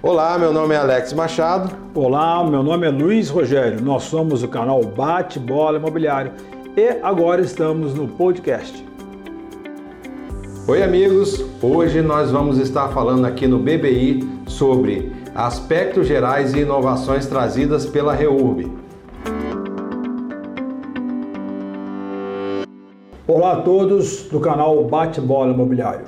[0.00, 1.74] Olá, meu nome é Alex Machado.
[1.92, 3.82] Olá, meu nome é Luiz Rogério.
[3.82, 6.30] Nós somos o canal Bate Bola Imobiliário
[6.76, 8.86] e agora estamos no podcast.
[10.68, 11.44] Oi, amigos.
[11.60, 18.14] Hoje nós vamos estar falando aqui no BBI sobre aspectos gerais e inovações trazidas pela
[18.14, 18.70] REURB.
[23.26, 26.04] Olá a todos do canal Bate Bola Imobiliário.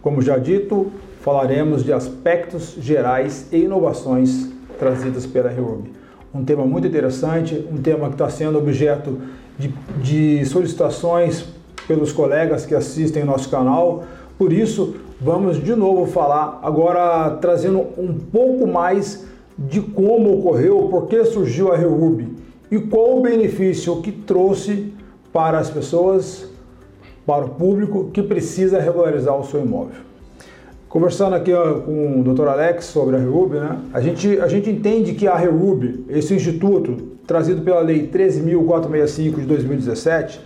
[0.00, 0.92] Como já dito,
[1.24, 4.46] falaremos de aspectos gerais e inovações
[4.78, 5.90] trazidas pela REURB.
[6.34, 9.18] Um tema muito interessante, um tema que está sendo objeto
[9.58, 9.68] de,
[10.02, 11.46] de solicitações
[11.88, 14.04] pelos colegas que assistem nosso canal.
[14.36, 19.24] Por isso, vamos de novo falar agora trazendo um pouco mais
[19.56, 22.36] de como ocorreu, por que surgiu a REURB
[22.70, 24.92] e qual o benefício que trouxe
[25.32, 26.46] para as pessoas,
[27.24, 30.04] para o público que precisa regularizar o seu imóvel.
[30.94, 32.46] Conversando aqui ó, com o Dr.
[32.46, 33.78] Alex sobre a REURB, né?
[33.92, 39.44] a, gente, a gente entende que a REURB, esse instituto trazido pela Lei 13.465 de
[39.44, 40.40] 2017,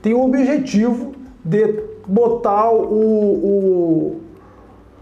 [0.00, 1.12] tem o objetivo
[1.44, 4.20] de botar o, o,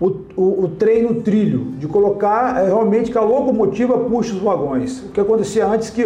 [0.01, 4.41] o, o, o trem no trilho, de colocar é, realmente que a locomotiva puxa os
[4.41, 5.05] vagões.
[5.05, 6.03] O que acontecia antes que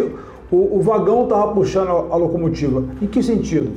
[0.50, 2.84] o, o vagão estava puxando a, a locomotiva.
[3.00, 3.72] Em que sentido?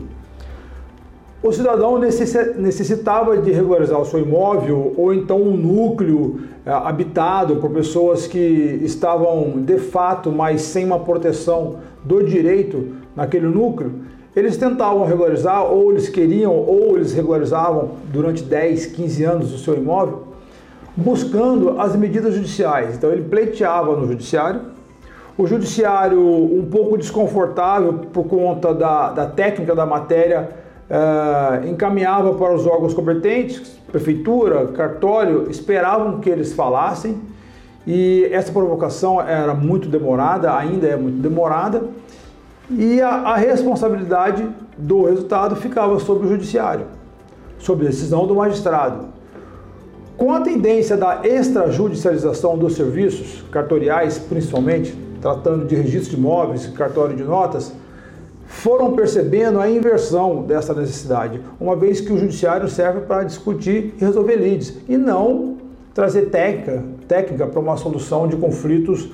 [1.48, 7.70] O cidadão necessitava de regularizar o seu imóvel ou então um núcleo é, habitado por
[7.70, 8.40] pessoas que
[8.82, 13.94] estavam de fato, mas sem uma proteção do direito naquele núcleo,
[14.36, 19.76] eles tentavam regularizar ou eles queriam ou eles regularizavam durante 10, 15 anos o seu
[19.76, 20.24] imóvel,
[20.98, 22.96] buscando as medidas judiciais.
[22.96, 24.62] Então ele pleiteava no judiciário,
[25.38, 32.54] o judiciário um pouco desconfortável por conta da, da técnica da matéria, uh, encaminhava para
[32.54, 37.20] os órgãos competentes, prefeitura, cartório, esperavam que eles falassem
[37.86, 41.84] e essa provocação era muito demorada, ainda é muito demorada,
[42.70, 46.88] e a, a responsabilidade do resultado ficava sobre o judiciário,
[47.60, 49.14] sobre a decisão do magistrado.
[50.18, 57.16] Com a tendência da extrajudicialização dos serviços cartoriais, principalmente, tratando de registro de imóveis, cartório
[57.16, 57.74] de notas,
[58.46, 64.06] foram percebendo a inversão dessa necessidade, uma vez que o judiciário serve para discutir e
[64.06, 65.58] resolver lides, e não
[65.94, 69.10] trazer técnica, técnica para uma solução de conflitos,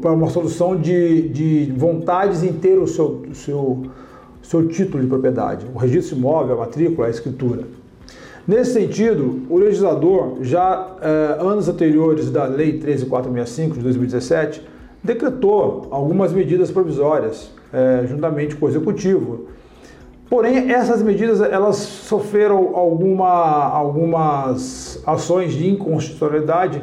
[0.00, 3.82] para uma solução de, de vontades em ter o seu, seu,
[4.42, 7.64] seu título de propriedade, o registro imóvel, a matrícula, a escritura.
[8.46, 14.62] Nesse sentido, o legislador, já eh, anos anteriores da Lei 13465 de 2017,
[15.04, 19.48] decretou algumas medidas provisórias é, juntamente com o executivo.
[20.30, 26.82] Porém, essas medidas elas sofreram alguma, algumas ações de inconstitucionalidade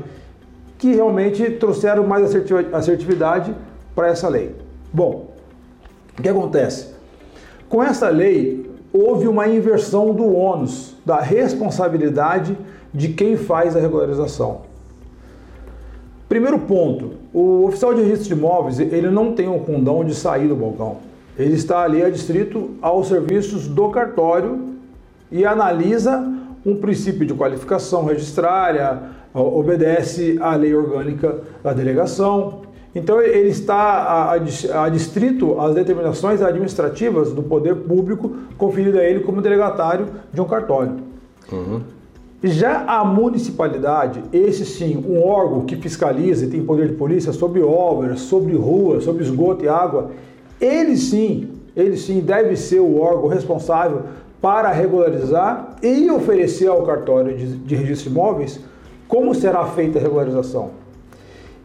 [0.78, 2.34] que realmente trouxeram mais
[2.72, 3.54] assertividade
[3.96, 4.56] para essa lei.
[4.94, 5.32] Bom,
[6.18, 6.94] o que acontece?
[7.68, 12.58] Com essa lei, houve uma inversão do ônus, da responsabilidade
[12.94, 14.71] de quem faz a regularização.
[16.32, 20.48] Primeiro ponto, o oficial de registro de imóveis, ele não tem o condão de sair
[20.48, 21.00] do balcão.
[21.38, 24.78] Ele está ali adstrito aos serviços do cartório
[25.30, 26.26] e analisa
[26.66, 28.98] um princípio de qualificação registrária,
[29.34, 32.62] obedece à lei orgânica da delegação.
[32.96, 34.32] Então ele está
[34.86, 40.96] adstrito às determinações administrativas do poder público conferido a ele como delegatário de um cartório.
[41.52, 41.82] Uhum.
[42.44, 47.62] Já a municipalidade, esse sim, um órgão que fiscaliza e tem poder de polícia sobre
[47.62, 50.10] obras, sobre ruas, sobre esgoto e água,
[50.60, 54.02] ele sim, ele sim deve ser o órgão responsável
[54.42, 58.60] para regularizar e oferecer ao cartório de, de registro de imóveis
[59.08, 60.72] como será feita a regularização.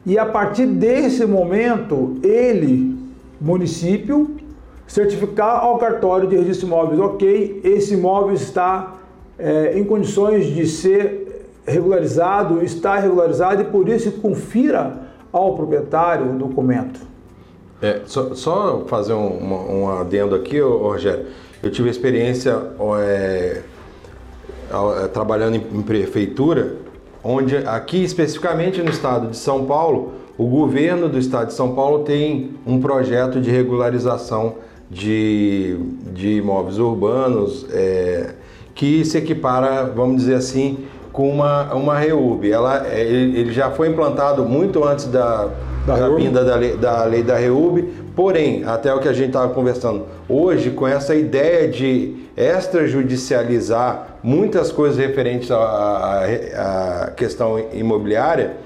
[0.04, 2.98] E a partir desse momento, ele,
[3.40, 4.36] município,
[4.86, 8.95] certificar ao cartório de registro de imóveis, ok, esse imóvel está
[9.38, 16.38] é, em condições de ser regularizado, está regularizado e por isso confira ao proprietário o
[16.38, 17.00] documento.
[17.82, 21.26] É, só, só fazer um, um, adendo aqui, Rogério.
[21.62, 22.56] Eu tive experiência
[23.00, 23.62] é,
[24.70, 26.76] é, trabalhando em, prefeitura,
[27.22, 32.04] onde aqui especificamente no estado de São Paulo, o governo do estado de São Paulo
[32.04, 34.56] tem um projeto de regularização
[34.90, 35.78] de,
[36.12, 37.66] de imóveis urbanos.
[37.72, 38.34] É,
[38.76, 42.48] que se equipara, vamos dizer assim, com uma, uma REUB.
[42.48, 45.48] Ela, é, ele já foi implantado muito antes da,
[45.84, 47.82] da, da vinda da lei, da lei da REUB,
[48.14, 54.70] porém, até o que a gente estava conversando, hoje, com essa ideia de extrajudicializar muitas
[54.70, 58.58] coisas referentes à questão imobiliária,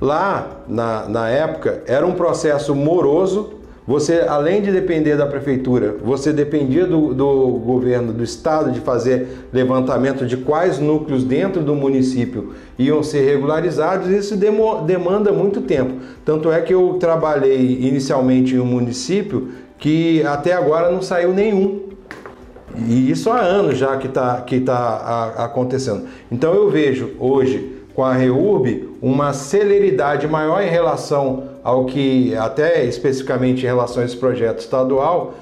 [0.00, 3.54] Lá, na, na época, era um processo moroso.
[3.86, 9.46] Você, além de depender da prefeitura, você dependia do, do governo, do estado, de fazer
[9.52, 14.08] levantamento de quais núcleos dentro do município iam ser regularizados.
[14.08, 15.94] Isso demo, demanda muito tempo.
[16.24, 21.82] Tanto é que eu trabalhei inicialmente em um município que até agora não saiu nenhum.
[22.88, 26.06] E isso há anos já que está que tá acontecendo.
[26.30, 32.84] Então eu vejo hoje com a REURB uma celeridade maior em relação ao que, até
[32.84, 35.34] especificamente em relação a esse projeto estadual,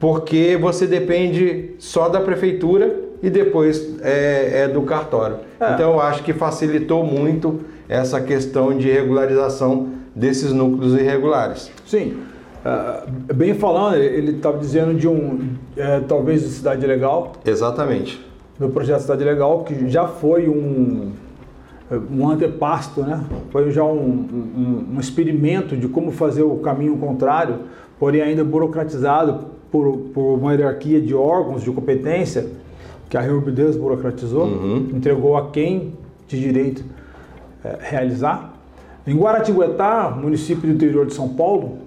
[0.00, 5.36] porque você depende só da prefeitura e depois é, é do cartório.
[5.60, 5.74] É.
[5.74, 11.70] Então eu acho que facilitou muito essa questão de regularização desses núcleos irregulares.
[11.86, 12.20] Sim.
[12.64, 17.34] Uh, bem falando, ele estava dizendo de um, é, talvez, de cidade legal.
[17.46, 18.20] Exatamente.
[18.58, 21.12] Do projeto Cidade Legal, que já foi um,
[22.10, 23.24] um antepasto, né?
[23.50, 27.60] foi já um, um, um, experimento de como fazer o caminho contrário,
[27.98, 32.46] porém ainda burocratizado por, por uma hierarquia de órgãos de competência
[33.08, 34.90] que a Rio desburocratizou, uhum.
[34.94, 35.94] entregou a quem
[36.28, 36.84] de direito
[37.64, 38.54] é, realizar.
[39.04, 41.78] Em Guaratinguetá, município do interior de São Paulo,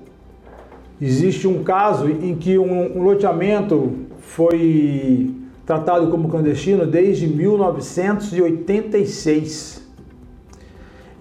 [1.01, 5.33] existe um caso em que um, um loteamento foi
[5.65, 9.82] tratado como clandestino desde 1986.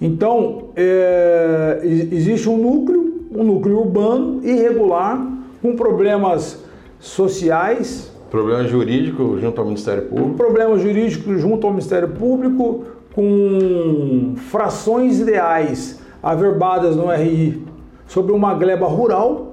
[0.04, 5.24] Então, é, existe um núcleo, um núcleo urbano irregular,
[5.62, 6.64] com problemas
[6.98, 8.12] sociais.
[8.28, 10.34] Problema jurídico junto ao Ministério Público.
[10.34, 12.84] Problema jurídico junto ao Ministério Público,
[13.14, 17.62] com frações ideais averbadas no RI
[18.08, 19.51] sobre uma gleba rural,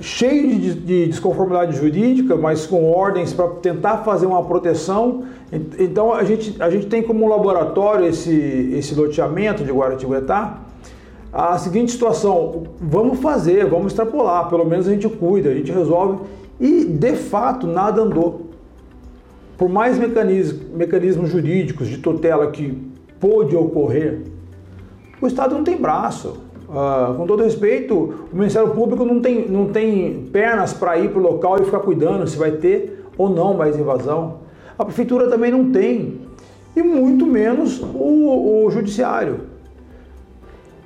[0.00, 5.24] cheio de, de desconformidade jurídica, mas com ordens para tentar fazer uma proteção.
[5.78, 10.60] Então a gente, a gente tem como laboratório esse, esse loteamento de Guaratinguetá
[11.32, 16.24] a seguinte situação: vamos fazer, vamos extrapolar, pelo menos a gente cuida, a gente resolve.
[16.58, 18.50] E de fato nada andou.
[19.56, 22.76] Por mais mecanismos, jurídicos de tutela que
[23.18, 24.22] pôde ocorrer,
[25.20, 26.38] o Estado não tem braço.
[26.70, 31.18] Uh, com todo respeito, o Ministério Público não tem, não tem pernas para ir para
[31.18, 34.36] o local e ficar cuidando se vai ter ou não mais invasão.
[34.78, 36.20] A Prefeitura também não tem,
[36.76, 39.40] e muito menos o, o Judiciário.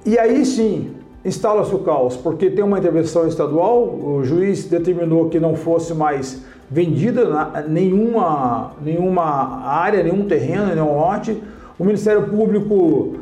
[0.06, 0.92] E aí sim,
[1.22, 6.42] instala-se o caos, porque tem uma intervenção estadual, o juiz determinou que não fosse mais
[6.70, 11.42] vendida nenhuma, nenhuma área, nenhum terreno, nenhum lote.
[11.78, 13.16] O Ministério Público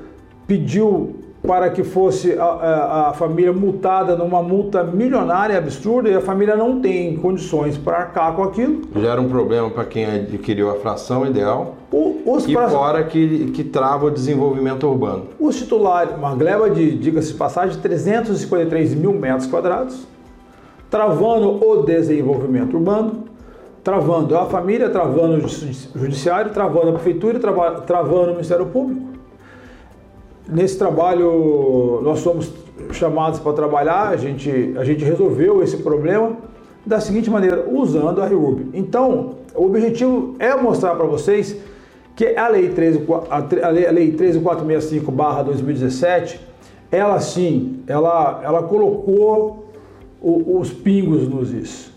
[0.46, 6.20] pediu para que fosse a, a, a, família multada numa multa milionária absurda e a
[6.20, 8.82] família não tem condições para arcar com aquilo.
[8.94, 12.68] Gera um problema para quem adquiriu a fração ideal o, os e pra...
[12.68, 15.26] fora que, que trava o desenvolvimento urbano.
[15.38, 20.06] Os titulares, uma gleba de, diga-se passagem, 353 mil metros quadrados,
[20.88, 23.24] travando o desenvolvimento urbano,
[23.82, 27.40] travando a família, travando o judiciário, travando a prefeitura,
[27.84, 29.11] travando o Ministério Público
[30.48, 32.52] Nesse trabalho, nós somos
[32.92, 36.36] chamados para trabalhar, a gente, a gente resolveu esse problema
[36.84, 38.70] da seguinte maneira, usando a REURB.
[38.74, 41.56] Então, o objetivo é mostrar para vocês
[42.16, 46.40] que a Lei 13, a lei, a lei 13465-2017,
[46.90, 49.68] ela sim, ela, ela colocou
[50.20, 51.92] o, os pingos nos is.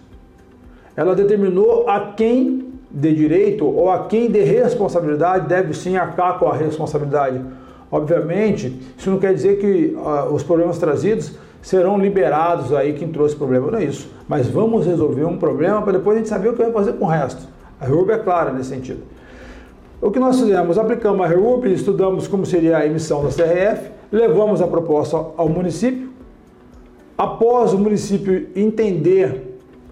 [0.96, 6.48] Ela determinou a quem de direito ou a quem de responsabilidade deve sim arcar com
[6.48, 7.44] a responsabilidade
[7.96, 13.38] Obviamente, isso não quer dizer que uh, os problemas trazidos serão liberados aí quem trouxe
[13.38, 14.10] problema, não é isso.
[14.28, 17.06] Mas vamos resolver um problema para depois a gente saber o que vai fazer com
[17.06, 17.48] o resto.
[17.80, 19.00] A RUB é clara nesse sentido.
[20.02, 20.78] O que nós fizemos?
[20.78, 26.10] Aplicamos a RUB, estudamos como seria a emissão da CRF, levamos a proposta ao município.
[27.18, 29.45] Após o município entender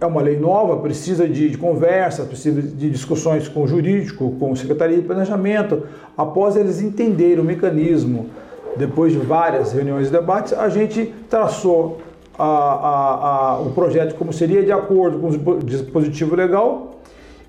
[0.03, 4.51] é uma lei nova, precisa de, de, conversa, precisa de discussões com o jurídico, com
[4.51, 5.83] a Secretaria de Planejamento.
[6.17, 8.27] Após eles entenderem o mecanismo,
[8.75, 12.01] depois de várias reuniões e debates, a gente traçou
[12.37, 16.99] a, a, a, o projeto como seria de acordo com o dispositivo legal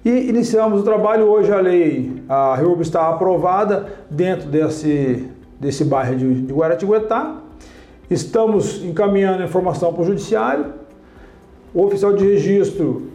[0.04, 1.24] e iniciamos o trabalho.
[1.24, 5.26] Hoje a lei, a REUB está aprovada dentro desse,
[5.58, 7.36] desse bairro de, de Guaratinguetá.
[8.10, 10.83] Estamos encaminhando a informação para o Judiciário
[11.74, 13.08] o oficial de registro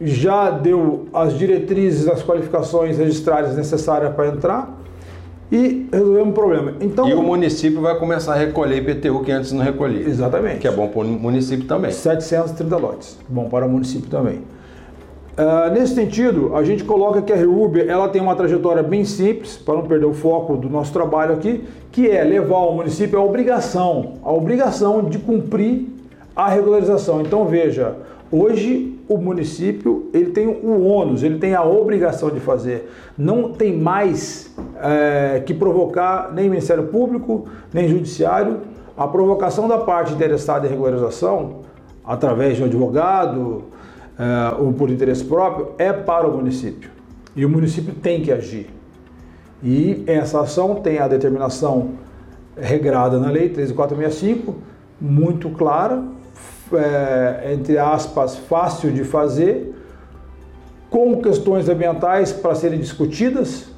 [0.00, 4.78] já deu as diretrizes, as qualificações registrais necessárias para entrar
[5.50, 6.74] e resolvemos o problema.
[6.80, 10.06] Então, e o município vai começar a recolher IPTU que antes não recolhia.
[10.08, 10.58] Exatamente.
[10.58, 11.90] Que é bom para o município também.
[11.90, 13.18] 730 lotes.
[13.28, 14.40] Bom para o município também.
[15.32, 19.56] Uh, nesse sentido, a gente coloca que a REURB ela tem uma trajetória bem simples,
[19.56, 23.24] para não perder o foco do nosso trabalho aqui, que é levar o município à
[23.24, 25.86] obrigação, a obrigação de cumprir
[26.34, 27.20] a regularização.
[27.20, 27.96] Então veja,
[28.30, 32.90] hoje o município ele tem o ônus, ele tem a obrigação de fazer.
[33.16, 38.60] Não tem mais é, que provocar nem Ministério Público, nem Judiciário.
[38.96, 41.60] A provocação da parte interessada em regularização,
[42.04, 43.64] através de um advogado,
[44.18, 46.90] uh, ou por interesse próprio, é para o município.
[47.34, 48.68] E o município tem que agir.
[49.62, 51.90] E essa ação tem a determinação
[52.56, 54.54] regrada na Lei 13465,
[55.00, 56.02] muito clara,
[56.72, 59.74] é, entre aspas, fácil de fazer,
[60.90, 63.70] com questões ambientais para serem discutidas,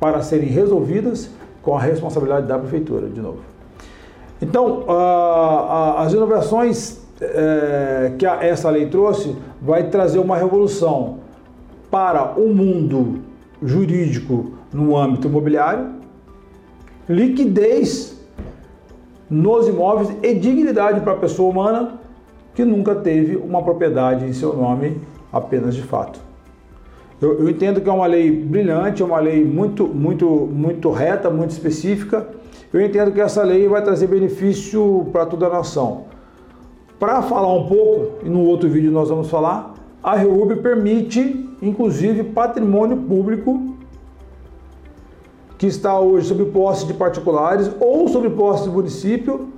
[0.00, 1.30] para serem resolvidas,
[1.62, 3.38] com a responsabilidade da prefeitura, de novo.
[4.40, 4.84] Então,
[5.98, 11.18] as inovações é, que a, essa lei trouxe vai trazer uma revolução
[11.90, 13.20] para o mundo
[13.62, 15.94] jurídico no âmbito imobiliário,
[17.08, 18.17] liquidez
[19.30, 22.00] nos imóveis e dignidade para a pessoa humana
[22.54, 25.00] que nunca teve uma propriedade em seu nome
[25.32, 26.20] apenas de fato.
[27.20, 31.28] Eu, eu entendo que é uma lei brilhante, é uma lei muito, muito, muito reta,
[31.28, 32.26] muito específica.
[32.72, 36.04] Eu entendo que essa lei vai trazer benefício para toda a nação.
[36.98, 42.24] Para falar um pouco, e no outro vídeo nós vamos falar, a REURB permite, inclusive,
[42.24, 43.74] patrimônio público
[45.58, 49.48] que está hoje sob posse de particulares ou sob posse do município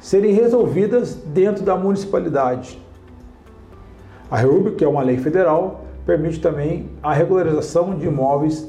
[0.00, 2.78] serem resolvidas dentro da municipalidade.
[4.28, 8.68] A REURB, que é uma lei federal, permite também a regularização de imóveis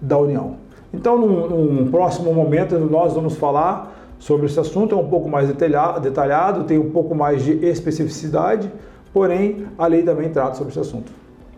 [0.00, 0.56] da União.
[0.92, 5.48] Então, num, num próximo momento, nós vamos falar sobre esse assunto, é um pouco mais
[5.48, 8.70] detalhado, tem um pouco mais de especificidade,
[9.12, 11.12] porém a lei também trata sobre esse assunto.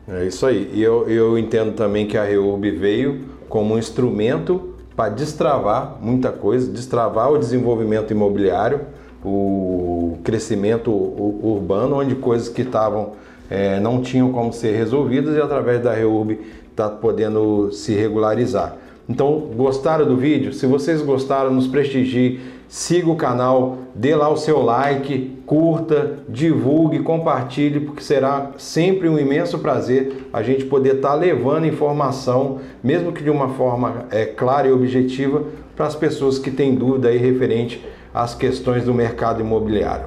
[0.08, 0.70] É isso aí.
[0.72, 6.32] E eu, eu entendo também que a REURB veio como um instrumento para destravar muita
[6.32, 8.80] coisa, destravar o desenvolvimento imobiliário,
[9.24, 13.12] o crescimento urbano, onde coisas que estavam
[13.48, 18.76] é, não tinham como ser resolvidas e através da REURB está podendo se regularizar.
[19.08, 20.52] Então, gostaram do vídeo?
[20.52, 22.40] Se vocês gostaram, nos prestigie,
[22.74, 29.16] siga o canal, dê lá o seu like, curta, divulgue, compartilhe, porque será sempre um
[29.16, 34.24] imenso prazer a gente poder estar tá levando informação, mesmo que de uma forma é,
[34.24, 35.44] clara e objetiva,
[35.76, 37.80] para as pessoas que têm dúvida aí referente
[38.12, 40.06] às questões do mercado imobiliário.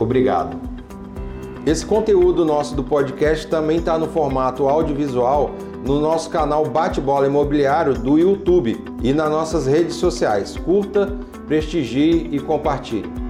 [0.00, 0.56] Obrigado.
[1.66, 5.50] Esse conteúdo nosso do podcast também está no formato audiovisual
[5.84, 10.56] no nosso canal Bate-Bola Imobiliário do YouTube e nas nossas redes sociais.
[10.56, 11.16] Curta,
[11.46, 13.27] prestigie e compartilhe.